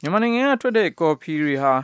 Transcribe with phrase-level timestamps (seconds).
[0.00, 1.74] မြန်မာနိုင်ငံကထွက်တဲ့ကော်ဖီတွေဟာ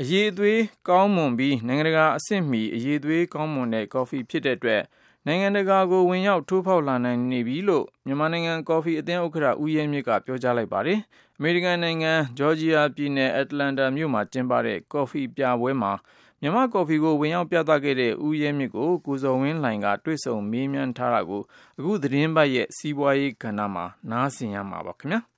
[0.00, 4.82] အရည်အသွေးကောင်းမွန်ပြီးနိုင်ငံတကာအဆင့်မီအရည်အသွေးကောင်းမွန်တဲ့ကော်ဖီဖြစ်တဲ့အတွက်
[5.26, 10.98] နိုင်ငံတကာကိုဝင်ရောက်ထိုးဖောက်လာနိုင်နေပြီလို့မြန်မာနိုင်ငံကော်ဖီအသင်းဥက္ကဋ္ဌဦးရဲမြင့်ကပြောကြားလိုက်ပါတယ်။
[11.38, 15.92] အမေရိကန်နိုင်ငံဂျော်ဂျီယာပြည်နယ်အတ္တလန္တာမြို့မှာကျင်းပတဲ့ကော်ဖီပြပွဲမှာ
[16.40, 21.42] မြန်မာကော်ဖီကိုဝင်ရောက်ပြသခဲ့တဲ့ဦးရဲမြင့်ကိုကိုဇော်ဝင်းလှိုင်ကတွေ့ဆုံမေးမြန်းထားတာကို
[21.78, 25.20] အခုသတင်းပတ်ရဲ့စီးပွားရေးကဏ္ဍမှာနားဆင်ရမှာပါခင်ဗျာ။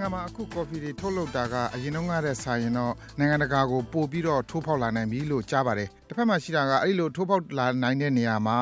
[0.00, 8.58] နိုင်ငံမှာ အခု ကော်ဖီတွေ ထုတ်လုပ်တာက အရင်တုန်းကတည်းကစာရင်တော့ နိုင်ငံတကာကို ပို့ပြီးတော့ ထိုးဖောက်လာနိုင်ပြီလို့ ကြားပါတယ်။တစ်ဖက်မှာရှိတာက အဲ့လို ထိုးဖောက်လာနိုင်တဲ့နေရာမှာ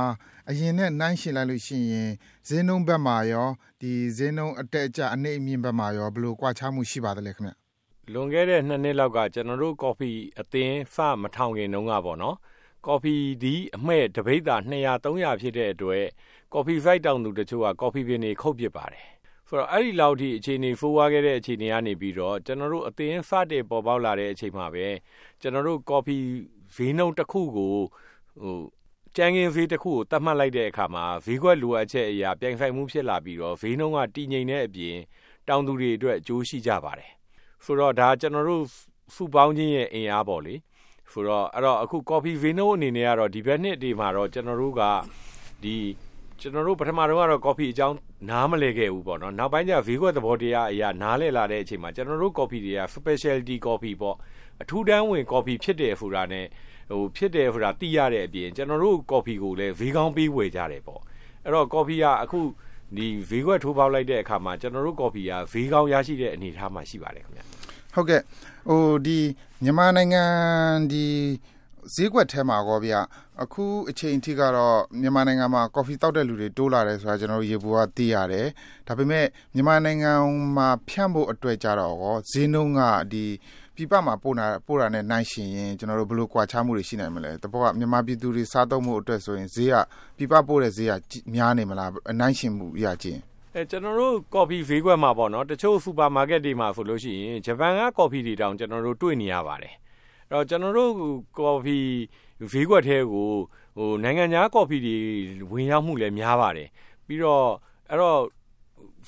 [0.49, 2.11] အရင်နဲ့ နှိုင်းယှဉ်လိုက်လို့ရှိရင်
[2.49, 3.49] ဈေးနှုန်းဘက်မှာရော
[3.81, 7.53] ဒီဈေးနှုန်းအတက်အကျ အနှိမ့်အမြင့်ဘက်မှာရော ဘယ်လို ကွာခြားမှု ရှိပါသလဲခင်ဗျ။
[8.13, 10.11] လွန်ခဲ့တဲ့နှစ်နှစ်လောက်က ကျွန်တော်တို့ ကော်ဖီ
[10.41, 12.37] အသင်း စမထောင်ခင်တုန်းကပေါ့နော်။
[12.87, 16.05] ကော်ဖီဒီအမှဲ့တပိတ်တာ200 300ဖြစ်တဲ့အတွက်
[16.53, 19.18] ကော်ဖီဖိုက်တောင်သူတချို့က ကော်ဖီပင်တွေ ခုတ်ပစ်ပါတယ်
[19.49, 24.87] ဆိုတော့အဲ့ဒီလောက်ထိအခြေအနေဖိုးဝါးခဲ့တဲ့အခြေအနေကနေပြီးတော့ကျွန်တော်တို့အသင်းစတဲ့ပေါ်ပေါက်လာတဲ့အချိန်မှာပဲ
[25.41, 26.17] ကျွန်တော်တို့ကော်ဖီ
[26.77, 27.75] ဈေးနှုန်းတစ်ခုကို
[28.41, 28.59] ဟို
[29.17, 34.97] ကျန်းကင်းဈေးတစ်ခုကိုတတ်မှတ်လိုက်တဲ့အခါမှာဈေးကွက်လိုအပ်ချက်အရာပြိုင်ဆိုင်မှုဖြစ်လာပြီးတော့ဈေးနှုန်းကတည်ငြိမ်တဲ့အပြင်
[35.49, 37.11] တောင်သူတွေအတွက်အကျိုးရှိကြပါတယ်
[37.65, 38.65] ဆိုတော့ဒါကျွန်တော်တို့
[39.15, 40.55] စုပေါင်းခြင်းရဲ့အင်အားပေါ့လေ
[41.13, 44.83] ဆိုတော့အဲ့တော့အခုကော်ဖီဈေးနှုန်းအနေနဲ့ကတော့ဒီဘက်နှစ်ဒီမှာတော့ကျွန်တော်တို့က
[45.63, 45.77] ဒီ
[46.41, 47.97] ကျွန်တော်တို့ပထမတော့ကတော့ကော်ဖီအကြောင်း
[48.31, 54.17] နားမလဲခဲ့ဘူးပေါ့နော်နောက်ပိုင်းကျဈေးကွက်သဘောတရားအရာနားလဲလာတဲ့အချိန်မှာကျွန်တော်တို့ကော်ဖီတွေက specialty coffee ပေါ့
[54.63, 56.47] အထူးတန်းဝင်ကော်ဖီဖြစ်တယ်ဆိုတာနဲ့
[56.91, 61.01] ဟိုဖြစ်တယ်ဆိုတာသိရတဲ့အပြင်ကျွန်တော်တို့ကော်ဖီကိုလည်းဈေးကောင်းပေးဝယ်ကြတယ်ပေါ့
[61.45, 62.41] အဲ့တော့ကော်ဖီကအခု
[62.97, 67.43] ဒီဈေးကွက်ထိုးပေါက်လိုက်တဲ့အခါမှာကျွန်တော်တို့ကော်ဖီကဈေးကောင်းရရှိတဲ့အနေအထားမှာရှိပါတယ်ခင်ဗျ
[67.95, 68.21] ဟုတ်ကဲ့
[68.69, 69.19] ဟိုဒီ
[69.63, 70.25] မြန်မာနိုင်ငံ
[70.93, 71.05] ဒီ
[71.95, 72.95] ဈေးကွက်ထဲမှာကောဗျ
[73.43, 78.47] အခုအချိန်အထိကတော့မြန်မာနိုင်ငံမှာကော်ဖီတောက်တဲ့လူတွေတိုးလာတယ်ဆိုတာကျွန်တော်တို့ရေဘူးကသိရတယ်
[78.87, 80.13] ဒါပေမဲ့မြန်မာနိုင်ငံ
[80.57, 82.81] မှာဖြန့်ဖို့အတွက်ကြတော့ရောဈေးနှုန်းက
[83.13, 83.25] ဒီ
[83.77, 89.75] ပြပမှာပို့တာပို့တာနဲ့နိုင်ရှင်ရင်ကျွန်တော်တို့ဘယ်လိုကွာခြားမှုတွေရှိနိုင်မလဲတဘောကမြန်မာပြည်သူတွေစားသုံးမှုအတွက်ဆိုရင်ဈေးက
[90.19, 93.21] ပြပပို့တဲ့ဈေးကများနေမလားနိုင်ရှင်မှုရခြင်း
[93.55, 99.75] အဲကျွန်တော်တို့ကော်ဖီဈေးကွက်မှာပေါ့နော်တချို့စူပါမားကတ်တွေမှာဆိုလို့ရှိရင်ဂျပန်ကကော်ဖီတွေတောင်ကျွန်တော်တို့တွေ့နေရပါတယ်
[100.33, 100.93] တော့ကျွန်တော်တို့
[101.39, 101.79] ကော်ဖီ
[102.53, 103.31] ဈေးကွက်ထဲကို
[103.77, 104.97] ဟိုနိုင်ငံခြားကော်ဖီတွေ
[105.51, 106.69] ဝင်ရောက်မှုလည်းများပါတယ်
[107.07, 107.47] ပြီးတော့
[107.91, 108.21] အဲ့တော့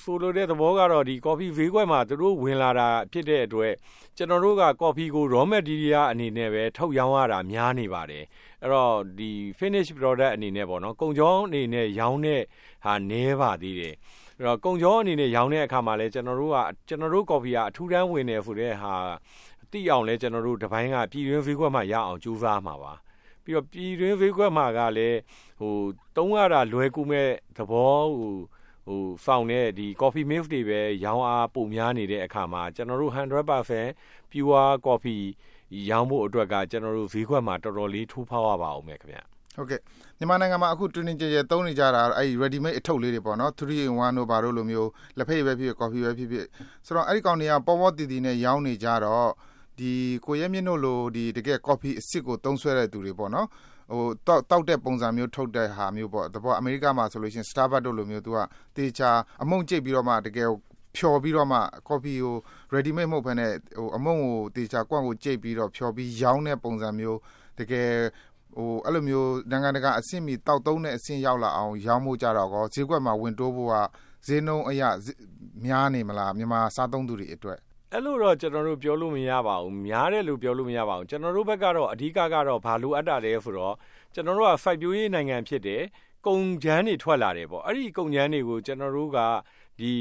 [0.02, 3.72] ဆိုလိုတဲ့သဘောကတော့ဒီကော်ဖီဈေးကွက်မှာသူတို့ဝင်လာတာဖြစ်တဲ့အတွက်
[4.16, 8.24] ကျွန်တော်တို့ကကော်ဖီကို raw material အနေနဲ့ပဲထုတ်ရောင်းရတာများနေပါတယ်
[8.62, 12.42] အဲ့တော့ဒီ finish product အနေနဲ့ပေါ့နော်ကုန်ကြောင်းအနေနဲ့ရောင်းတဲ့
[12.84, 13.94] ဟာနည်းပါသေးတယ်
[14.38, 16.56] အဲ့တော့ကုန်ကြောအနေနဲ့ရောင်းတဲ့အခါမှာလည်းကျွန်တော်တို့က
[16.88, 18.94] ကျွန်တော်တို့ကော်ဖီကအထူးတန်းဝင်နေဆိုတဲ့ဟာ
[19.72, 22.92] သိအောင်လဲကျွန်တော်တို့တပိုင်းကပြည်တွင်းဈေးကွက်မှာရအောင်ကြိုးစားမှာပါ
[23.44, 25.18] ပြီးတော့ပြည်တွင်းဈေးကွက်မှာကလည်း
[25.60, 25.76] ဟို
[26.16, 28.34] တုံးရတာလွယ်ကူမဲ့သဘောဟို
[28.86, 35.24] ဟိုဖောင်တဲ့ဒီ coffee milk တွေပဲရောင်းအားပုံများနေတဲ့အခါမှာကျွန်တော်တို့100% pure coffee
[35.90, 39.18] ရောင်းဖို့အတွက်ကကျွန်တော်တို့ဈေးကွက်မှာတော်တော်လေးထိုးဖောက်ရပါအောင်မယ်ခင်ဗျ
[39.56, 39.80] ဟုတ်ကဲ့
[40.18, 46.46] မြန်မာနိုင်ငံမှာအခုတွင်းကြဲကြဲသုံးနေကြတာအဲ့ဒီ ready made အထုပ်လေးတွေပေါ့နော်3 in 1တို့ဘာတို့လိုမျိုးလက်ဖက်ရည်ပဲဖြစ်ဖြစ် coffee ပဲဖြစ်ဖြစ်
[46.86, 49.30] ဆိုတော့အဲ့ဒီကောင်တွေကပေါ်ပေါ်တည်တည်နဲ့ရောင်းနေကြတော့
[49.78, 49.92] ဒီ
[50.24, 53.46] ကိုရဲမြင့်တို့လိုဒီတကယ် coffee အစ်စ်ကိုသုံးဆွဲတဲ့သူတွေပေါ့နော်
[53.92, 58.38] ဟိုတောက်တောက်တဲ့ပုံစံမျိုးထုတ်တဲ့ဟာမျိုးပေါ့တဘောအမေရိကမှာဆိုလို့ရှိရင် Starbucks တို့လိုမျိုးသူက
[58.76, 59.10] တေချာ
[59.42, 60.48] အမုံကျိတ်ပြီးတော့မှတကယ်
[60.96, 61.58] ဖြော်ပြီးတော့မှ
[61.88, 62.36] coffee ကို
[62.74, 67.18] ready made မဟုတ်ဘဲနဲ့ဟိုအမုံကိုတေချာကွန့်ကိုကျိတ်ပြီးတော့ဖြော်ပြီးရောင်းတဲ့ပုံစံမျိုး
[67.58, 67.90] တကယ်
[68.56, 73.74] ဟိုအဲ့လိုမျိုးနိုင်ငံတကာအဆင့်မီတောက်သုံးတဲ့အဆင့်ရောက်လာအောင်ရောင်းဖို့ကြတော့ကောဈေးကွက်မှာဝင်တိုးဖို့က
[74.26, 74.82] ဈေးနှုန်းအရ
[75.64, 77.58] များနေမလားမြန်မာစားသုံးသူတွေအတွက်
[77.94, 83.74] အဲ့လိုတော့ကျွန်တော်တို့ပြောလို့မရပါဘူးများတယ်လို့ပြောလို့မရပါဘူးကျွန်တော်တို့ဘက်ကတော့အဓိကကတော့ဘာလို့အပ်တာလဲဆိုတော့
[84.14, 85.82] ကျွန်တော်တို့ကစိုက်ပျိုးရေးနိုင်ငံဖြစ်တယ်
[86.26, 89.18] ကုန်ချမ်းတွေထွက်လာတယ်ပေါ့အဲ့ဒီကုန်ချမ်းတွေကိုကျွန်တော်တို့က
[89.80, 89.92] ဒီ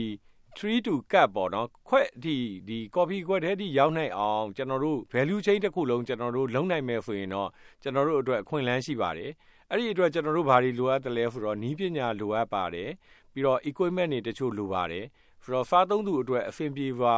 [0.57, 7.49] 3 to cut ပေါ့နော်ခွက်ဒီဒီ coffee ခွက်ထဲဒီရောက်နိုင်အောင်ကျွန်တော်တို့ value chain တစ်ခုလုံးကျွန်တော်တို့လုံနိုင်မယ်ဆိုရင်တော့
[7.83, 9.31] ကျွန်တော်တို့အတွက်အခွင့်အလမ်းရှိပါတယ်
[9.69, 12.89] အဲ့ဒီအတွက်ကျွန်တော်တို့ဘာတွေလိုအပ်တယ်လဲဆိုတော့နီးပညာလိုအပ်ပါတယ်
[13.33, 15.05] ပြီးတော့ equipment တွေတချို့လိုပါတယ်
[15.43, 17.15] ဆိုတော့စားသုံးသူအတွက်အဆင်ပြေပါ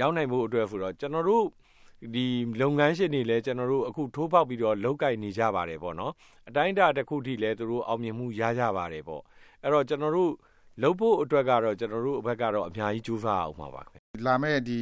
[0.00, 1.44] ရောက်နိုင်ဖို့အတွက်ဆိုတော့ကျွန်တော်တို့
[2.14, 2.24] ဒီ
[2.60, 6.12] လုပ်ငန်းရှင်တွေလည်းကျွန်တော်တို့အခုထိုးပေါက်ပြီးတော့လောက်ကင်နေကြပါတယ်ပေါ့နော်
[6.48, 9.22] အတိုင်းအတာတစ်ခုထိလည်းသူတို့အောင်မြင်မှုရကြပါတယ်ပေါ့
[9.62, 10.32] အဲ့တော့ကျွန်တော်တို့
[10.82, 14.80] လုပ်ဖို့အတွက်ကတော့ကျွန်တော်တို့အဘက်ကတော့အများကြီးကြိုးစားအောင်ပါပါခင်လာမဲ့ဒီ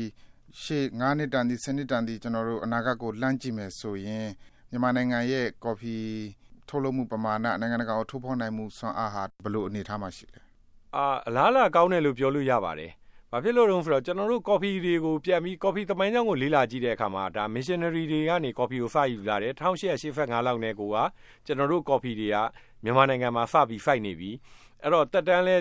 [0.63, 4.27] ရှေ့9နှစ်တန်ဒီ10နှစ်တန်ဒီကျွန်တော်တို့အနာဂတ်ကိုလှမ်းကြည့်မယ်ဆိုရင်
[4.71, 5.97] မြန်မာနိုင်ငံရဲ့ကော်ဖီ
[6.69, 10.41] ထုတ်လုပ်မှုပမာဏနိုင်ငံတကာကိုထိုးဖောက်နိုင်မှုစွမ်းအားဟာဘယ်လိုအနေအထားမှာရှိလဲ
[10.97, 12.93] အာအလားအလာကောင်းတယ်လို့ပြောလို့ရပါတယ်
[13.33, 20.97] ဘာဖြစ်လို့လဲဆိုတော့ကျွန်တော်တို့ coffee တွေကိုပြန်ပြီး coffee သမိုင်းကြောင်းကိုလေ့လာကြည့်တဲ့အခါမှာဒါ missionary တွေကနေ coffee ကိုစယူလာတယ်1885လောက်နဲ့ကိုက
[21.47, 22.37] ကျွန်တော်တို့ coffee တွေက
[22.85, 24.31] မြန်မာနိုင်ငံမှာစပြီး fight နေပြီ
[24.83, 25.57] အဲ့တော့တက်တန်းလဲ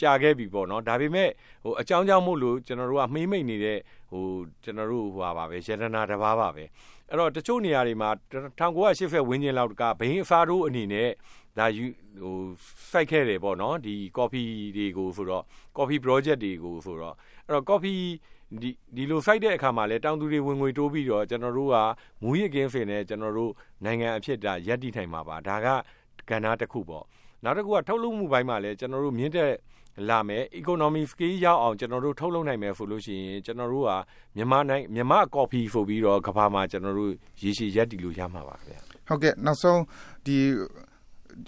[0.00, 1.30] ကြာခဲ့ပြီပေါ့နော်ဒါပေမဲ့
[1.64, 3.78] ဟိုအကြောင်းကြောင့်မို့လို့ကျွန်တော်တို့ကမှိမ့်မိတ်နေတဲ့
[4.10, 4.24] ဟို
[4.64, 6.64] ကျွန်တော်တို့ဟိုပါပဲရတနာတစ်ပါးပါပဲ
[7.08, 8.10] အဲ့တော့တချို့နေရာတွေမှာ
[8.58, 11.08] 1980ဝန်းကျင်လောက်ကဘိန်းအဖားတို့အနေနဲ့
[11.58, 11.84] ဒါယူ
[12.22, 12.36] ဟို
[12.90, 15.44] စိုက်ခဲ့တယ်ပေါ့နော်ဒီ coffee တွေကိုဆိုတော့
[15.76, 17.14] coffee project တွေကိုဆိုတော့
[17.46, 18.02] အဲ့တော့ coffee
[18.62, 21.76] ဒီဒီလို site တဲ့အခါမှာလဲတောင်သူတွေဝင်ငွေတိုးပြီးတော့ကျွန်တော်တို့က
[22.22, 23.52] မူရစ်ကင်းဖင်နဲ့ကျွန်တော်တို့
[23.84, 25.66] နိုင်ငံအဖြစ်ဒါရပ်တည်နိုင်မှာပါဒါက
[26.28, 27.04] ကဏ္ဍတစ်ခုပေါ့
[27.44, 29.50] နောက်တစ်ခုကထုတ်လုပ်မှုပိုင်းမှာလဲကျွန်တော်တို့မြင့်တဲ့
[30.08, 33.90] လာမယ် economy scale ရောက်အောင်ကျွန်တော်တို့ထုတ်လုပ်နိုင်မယ်ဆိုလို့ရှိရင်ကျွန်တော်တို့က
[34.36, 37.12] မြန်မာနိုင်မြန်မာ coffee ဆိုပြီးတော့ကဘာမှာကျွန်တော်တို့
[37.42, 38.76] ရေရှည်ရပ်တည်လို့ရမှာပါခင်ဗျ
[39.08, 39.80] ဟုတ်ကဲ့နောက်ဆုံး
[40.26, 40.36] ဒီ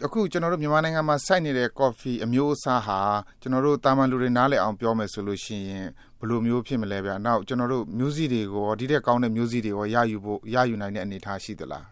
[0.07, 3.01] အခုကျွန်တော်တို့မြန်မာနိုင်ငံမှာစိုက်နေတဲ့ coffee အမျိုးအစားဟာ
[3.41, 5.87] ကျွန်တော်တို့တာမန်လူတွေနားလည်အောင်ပြောမယ်ဆိုလို့ရှိရင်
[6.19, 11.87] ဘယ်လိုမျိုးဖြစ်မလဲဗျာနောက်ကျွန်တော်တို့မျိုးစိတွေကိုဒီတဲ့ကောင်းတဲ့မျိုးစိတွေကိုရယူဖို့ရယူနိုင်တဲ့အနေအထားရှိသလား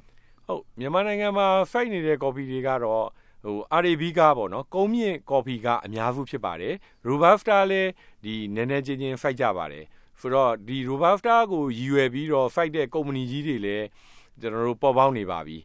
[0.47, 3.07] ဟုတ်မြန်မာနိုင်ငံမှာစိုက်နေတဲ့ coffee တွေကတော့
[3.45, 6.75] ဟို Arabica ပေါ့နော်ကုန်းမြင့် coffee ကအများစုဖြစ်ပါတယ်
[7.09, 7.91] Robusta လည်း
[8.25, 9.85] ဒီနည်းနည်းချင်းချင်း fight ကြပါတယ်
[10.21, 13.87] ဆိုတော့ဒီ Robusta ကိုရည်ရွယ်ပြီးတော့ fight တဲ့ company ကြီးတွေလည်း
[14.41, 15.59] ကျွန်တော်တို့ပေါ်ပေါက်နေပါပြီ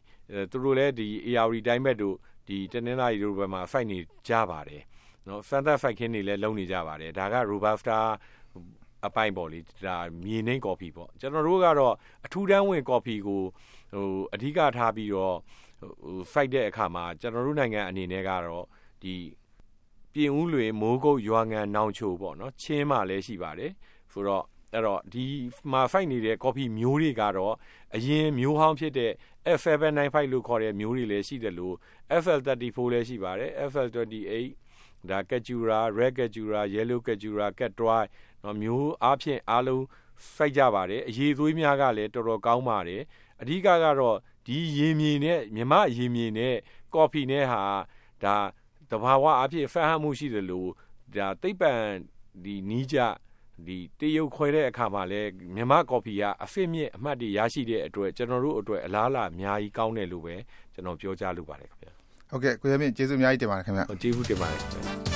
[0.50, 2.16] သူတို့လည်းဒီ AR တိုင်းဘက်တို့
[2.48, 3.98] ဒီတနင်္လာရီတို့ဘက်မှာ fight နေ
[4.28, 4.82] ကြပါတယ်
[5.28, 7.98] နော်စမ်းသပ် fight ခင်းတွေလည်းလုပ်နေကြပါတယ်ဒါက Robusta
[9.06, 11.94] အပိုင်းပေါ့လေဒါမြေနှိမ့်ကော်ဖီပေါ့ကျွန်တော်တို့ကတော့
[12.26, 13.42] အထူးတန်းဝင်ကော်ဖီကို
[13.94, 15.36] ဟိုအဓိကထားပြီးတော့
[15.80, 18.64] ဟို fight တဲ့အခါမှာကျွန်တော်တို့နိုင်ငံအနေနဲ့ကတော့
[19.02, 19.14] ဒီ
[20.12, 23.72] ပြင်ဦးလွင်မိုးကုတ်ရွာငံနောင်ချိုပေါ့နော်ချင်းမှလည်းရှိပါတယ်
[24.12, 25.24] ဆိုတော့ အဲ့တော့ဒီ
[25.72, 27.54] မှာ fight နေတဲ့ coffee မျိုးတွေကတော့
[27.96, 29.12] အရင်မျိုးဟောင်းဖြစ်တဲ့
[29.58, 31.74] F795 လို့ခေါ်တဲ့မျိုးတွေလည်းရှိတယ်လို့
[32.22, 34.48] FL34 လည်းရှိပါတယ် FL28
[35.10, 38.04] ဒါ Kajura Red Kajura Yellow Kajura Cat Dry
[38.42, 39.82] နော်မျိုးအားဖြင့်အားလုံး
[40.34, 43.02] fight ကြပါတယ်အရေးသွေးများကလည်းတော်တော်ကောင်းပါတယ်
[43.40, 44.16] အဓိကကတော့
[44.46, 46.54] ဒီရေမြေနဲ့မြမရေမြေနဲ့
[46.94, 47.62] ကော်ဖီနဲ့ဟာ
[48.22, 48.36] ဒါ
[48.90, 50.70] တဘာဝအဖြစ်ဖန်ဟမှုရှိတယ်လို့
[51.14, 51.72] ဒါသိပ္ပံ
[52.44, 52.98] ဒီနီးကြ
[53.66, 55.20] ဒီတရုတ်ခွဲတဲ့အခါမှာလဲ
[55.54, 60.34] မြန်မာကော်ဖီကအဖစ်မြင့်အမှတ်တွေရရှိတဲ့အတွက်ကျွန်တော်တို့အတွက်အလားအလာအများကြီးကောင်းတယ်လို့ပဲ
[60.74, 61.92] ကျွန်တော်ပြောကြားလိုပါတယ်ခင်ဗျာ
[62.30, 65.13] ဟုတ်ကဲ့ကိုရမြင့်ကျေးဇူးအများကြီးတင်ပါတယ်ခင်ဗျာကျေးဇူးတင်ပါတယ်ခင်ဗျာ